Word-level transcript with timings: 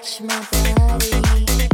touch 0.00 0.20
my 0.22 0.46
body. 0.50 1.69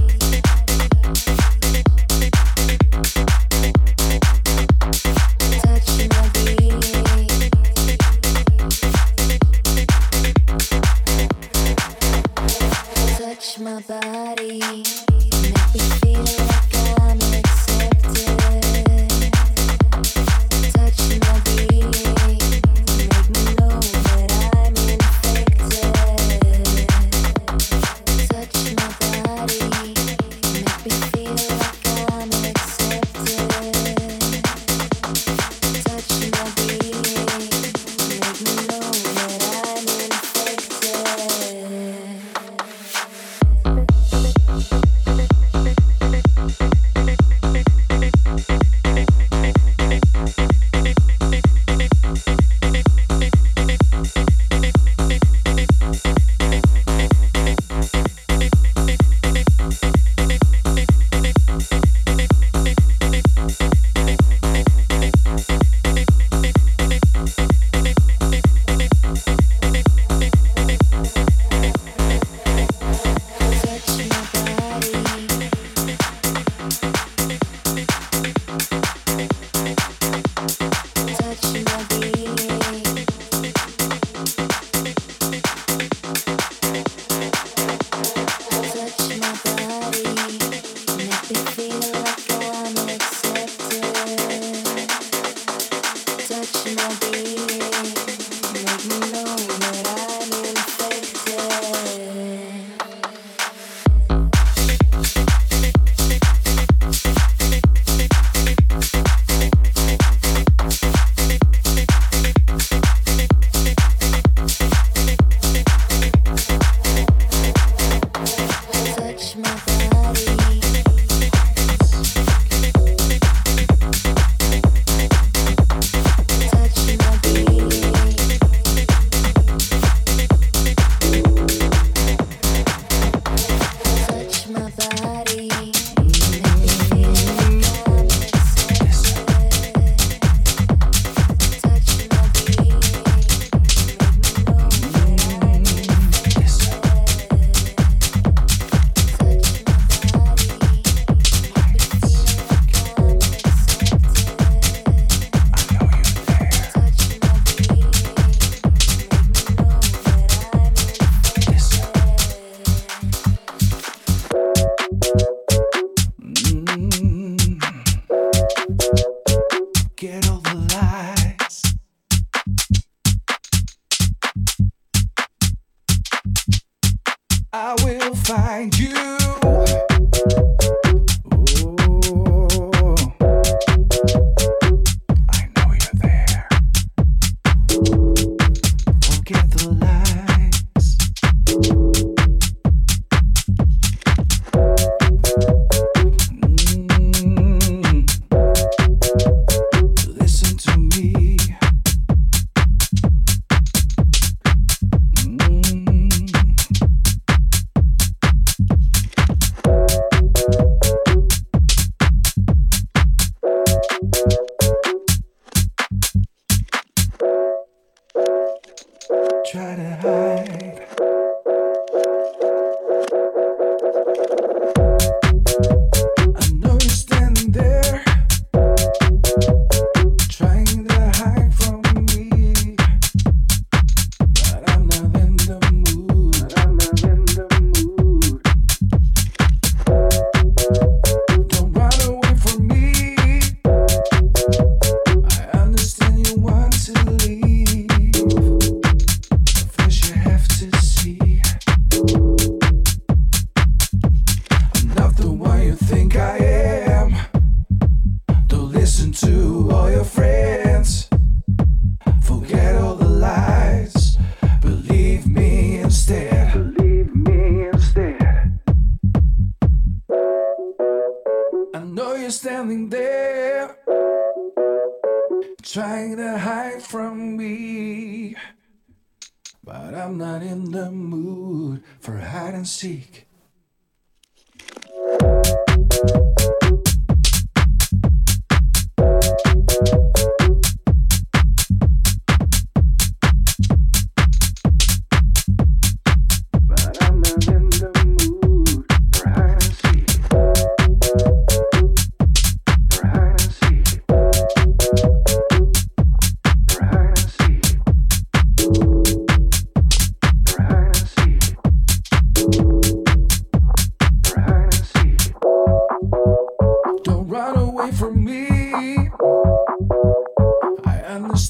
seek. 282.66 283.25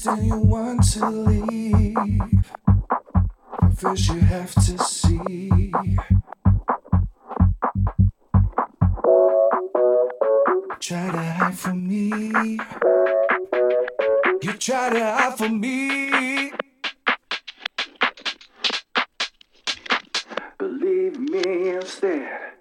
and 0.07 0.25
you 0.25 0.37
want 0.37 0.83
to 0.93 1.05
leave. 1.09 2.51
First, 3.75 4.09
you 4.09 4.19
have 4.21 4.53
to 4.53 4.77
see. 4.79 5.71
Try 10.79 11.11
to 11.11 11.17
hide 11.17 11.57
from 11.57 11.87
me. 11.87 12.59
You 14.41 14.53
try 14.53 14.89
to 14.91 14.99
hide 14.99 15.37
from 15.37 15.59
me. 15.59 16.51
Believe 20.57 21.19
me 21.19 21.69
instead. 21.69 22.56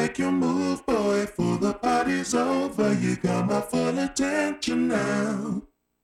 make 0.00 0.18
your 0.18 0.30
move, 0.30 0.84
boy, 0.86 1.26
for 1.26 1.56
the 1.58 1.72
party's 1.74 2.32
over. 2.34 2.92
You 2.94 3.16
got 3.16 3.46
my 3.46 3.60
full 3.60 3.98
attention 3.98 4.88
now. 4.88 5.62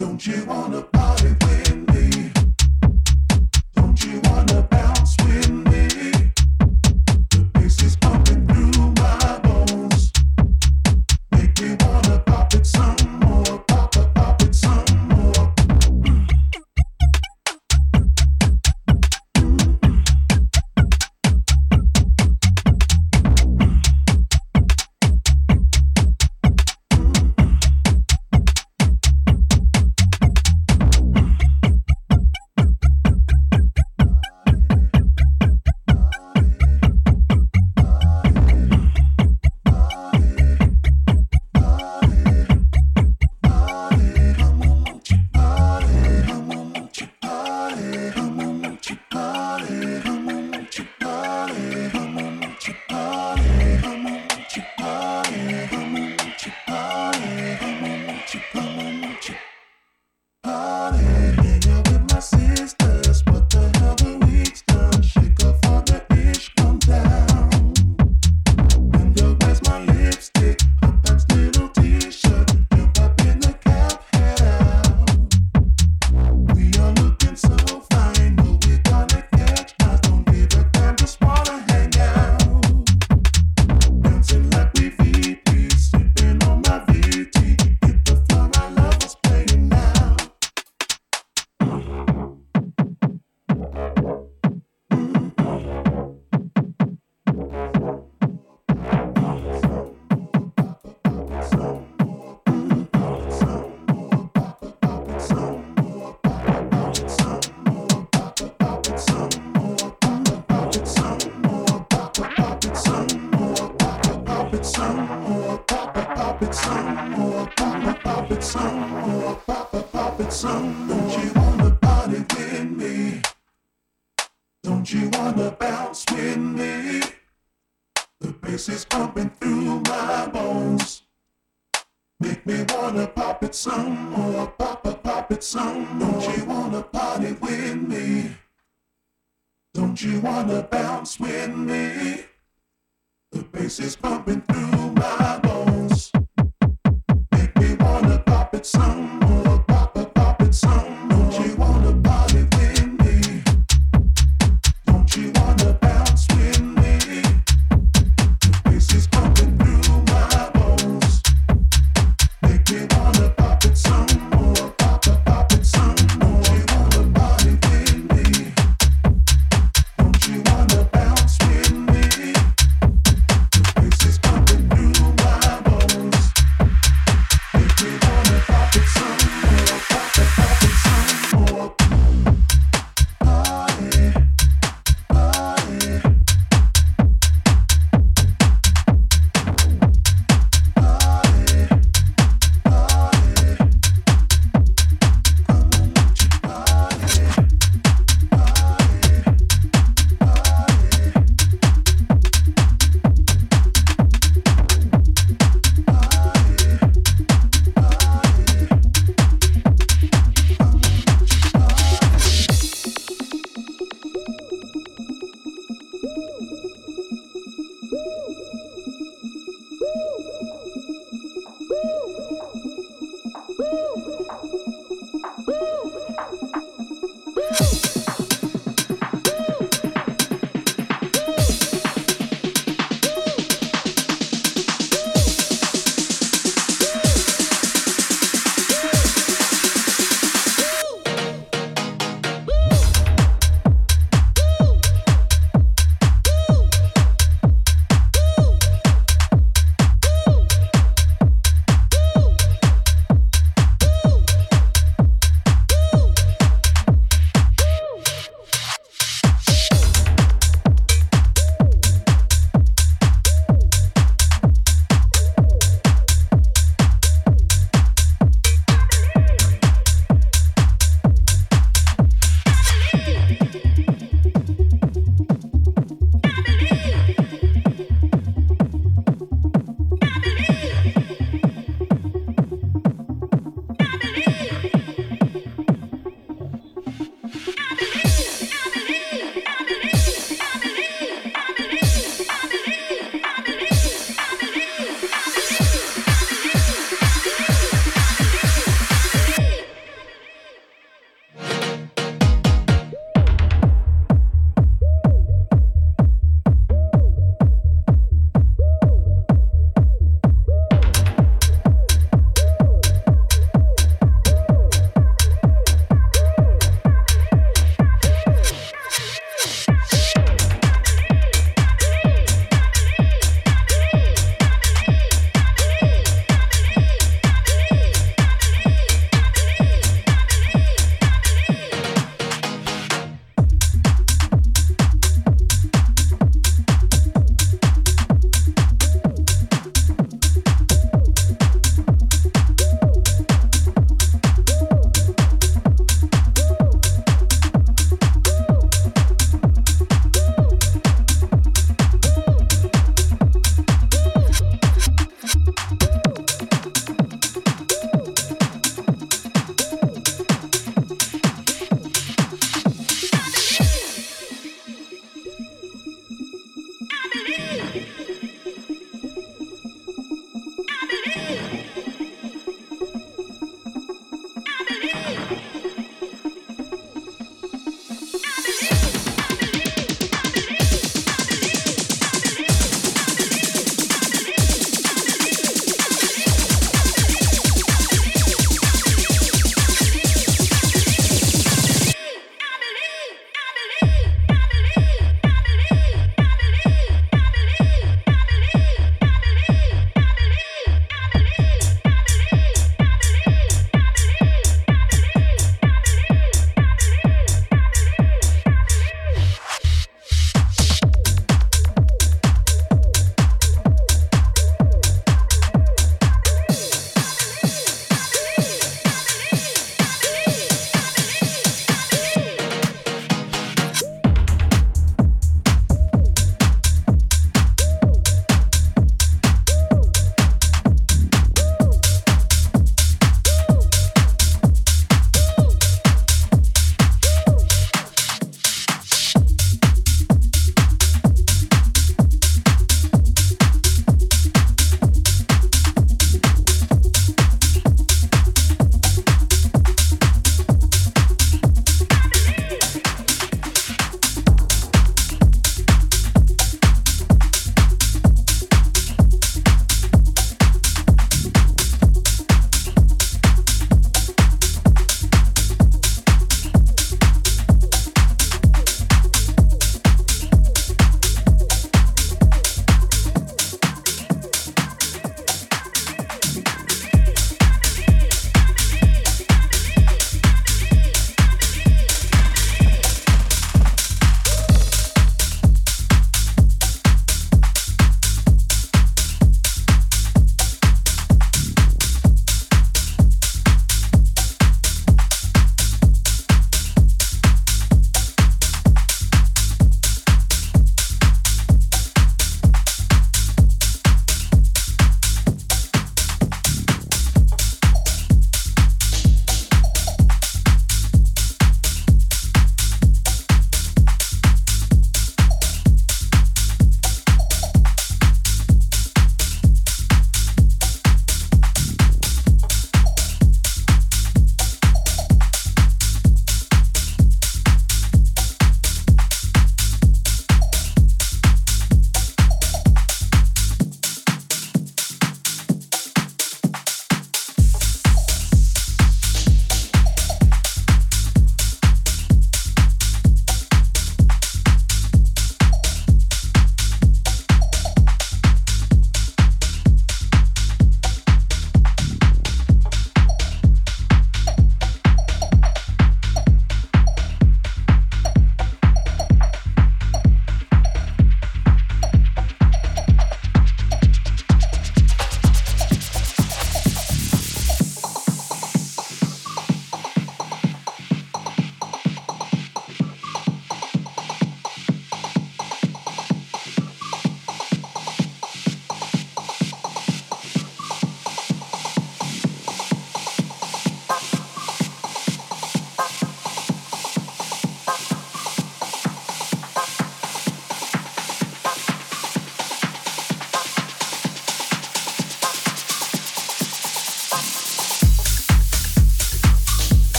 Don't 0.00 0.26
you 0.26 0.44
wanna 0.44 0.82
party 0.82 1.28
with 1.28 1.76
me? 1.76 1.85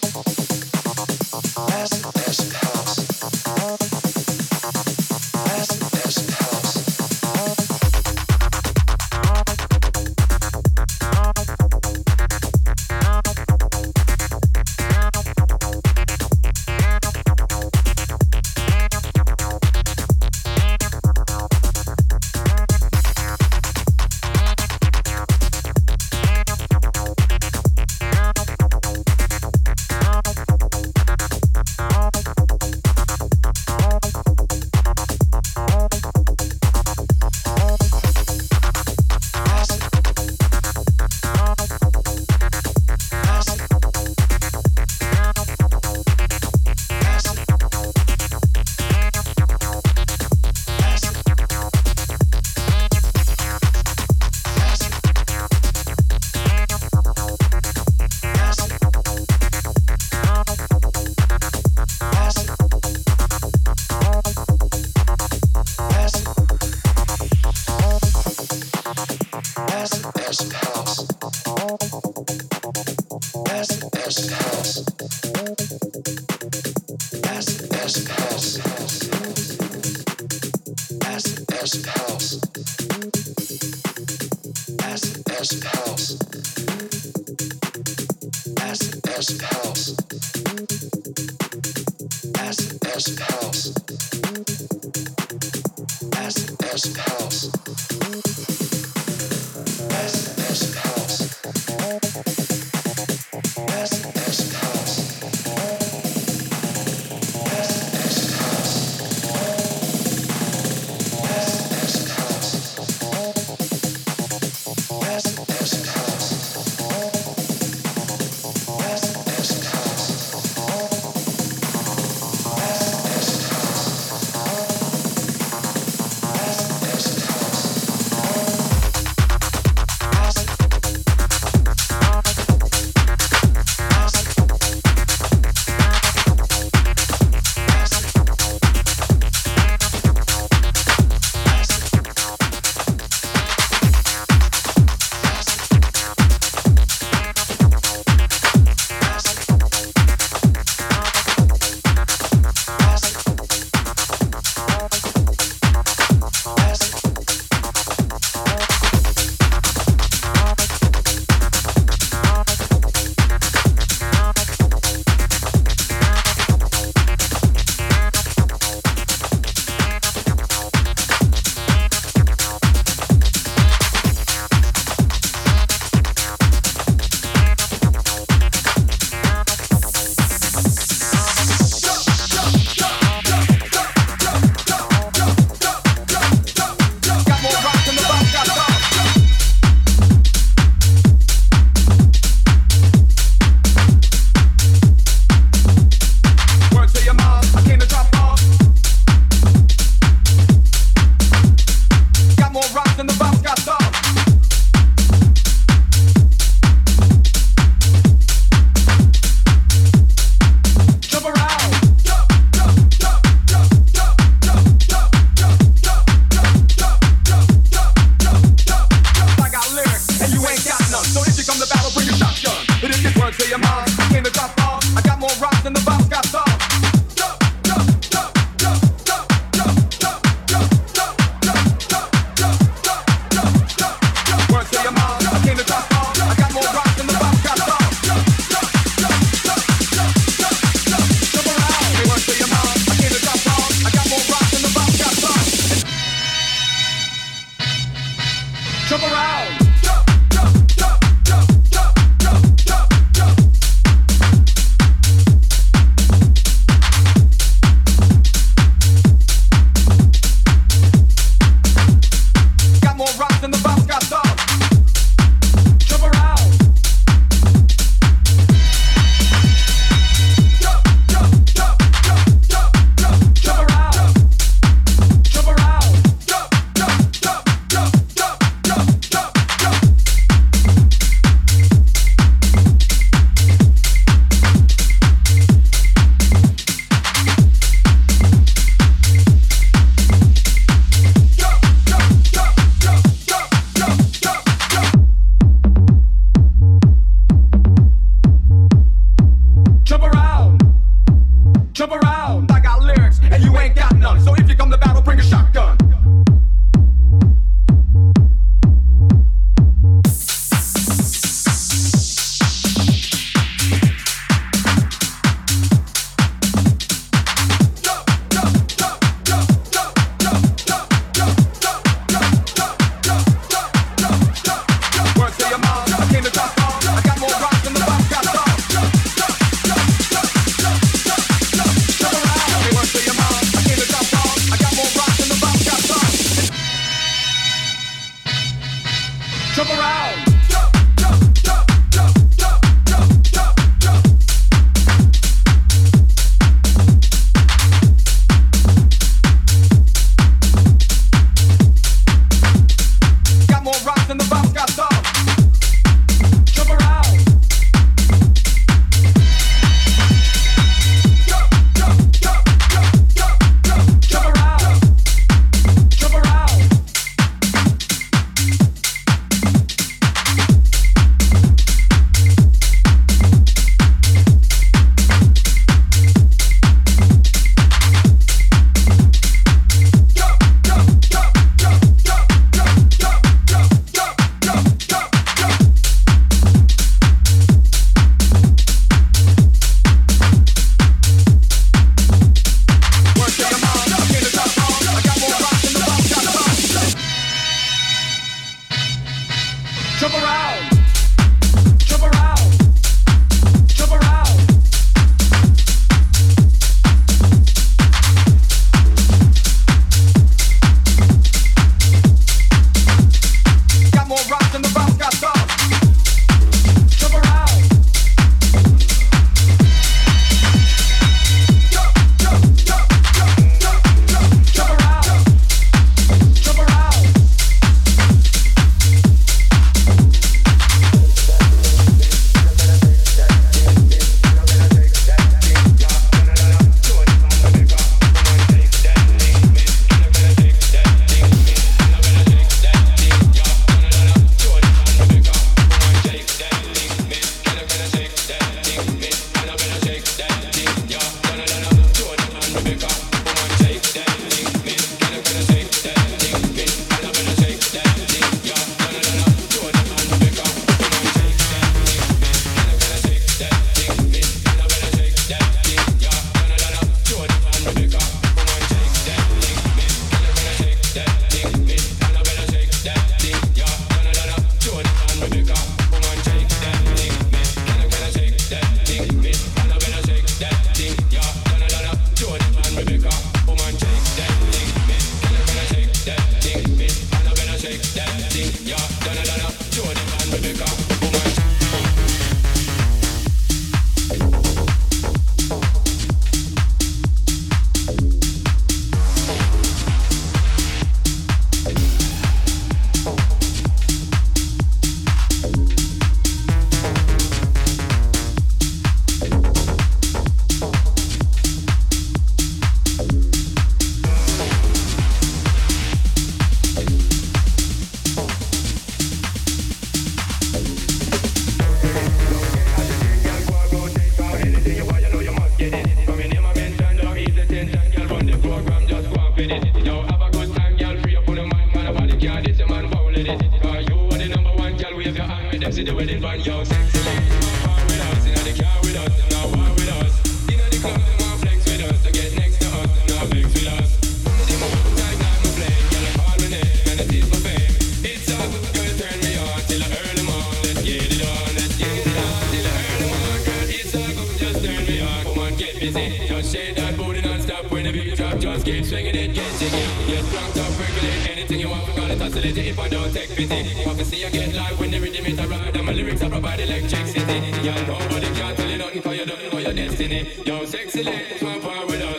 Thank 0.00 0.28
you. 0.28 0.37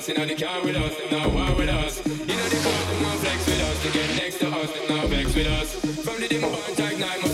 Know 0.10 0.26
the 0.26 0.34
car 0.34 0.62
with 0.64 0.76
us, 0.76 0.97
them 0.97 1.12
not 1.12 1.32
war 1.32 1.55
with 1.55 1.70
us. 1.70 2.03
You 2.03 2.14
know 2.14 2.49
the 2.49 2.55
club, 2.55 2.88
them 2.89 3.03
want 3.03 3.20
flex 3.20 3.45
with 3.45 3.62
us. 3.62 3.84
To 3.84 3.91
get 3.91 4.16
next 4.18 4.39
to 4.39 4.47
us, 4.47 4.72
them 4.74 4.97
not 4.97 5.07
vex 5.07 5.36
with 5.36 5.47
us. 5.47 5.76
From 6.03 6.20
the 6.20 6.28
demo 6.28 6.49
dim 6.76 7.29